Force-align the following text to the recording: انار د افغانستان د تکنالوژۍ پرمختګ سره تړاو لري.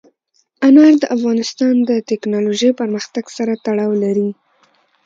انار 0.67 0.93
د 0.99 1.03
افغانستان 1.15 1.75
د 1.89 1.91
تکنالوژۍ 2.09 2.71
پرمختګ 2.79 3.25
سره 3.37 3.53
تړاو 3.65 3.91
لري. 4.03 4.29